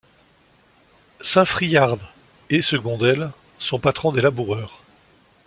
Saints 1.21 1.45
Friard 1.45 1.99
et 2.49 2.63
Secondel 2.63 3.29
sont 3.59 3.77
patrons 3.79 4.11
des 4.11 4.21
laboureurs. 4.21 4.81